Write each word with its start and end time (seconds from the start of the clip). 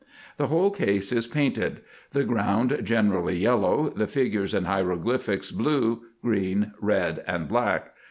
The 0.37 0.47
whole 0.47 0.71
case 0.71 1.11
is 1.11 1.27
painted; 1.27 1.81
the 2.09 2.23
ground 2.23 2.79
generally 2.83 3.37
yellow, 3.37 3.91
the 3.95 4.07
figures 4.07 4.55
and 4.55 4.65
hieroglyphics 4.65 5.51
blue, 5.51 6.05
green, 6.23 6.71
red, 6.81 7.23
and 7.27 7.47
black. 7.47 7.93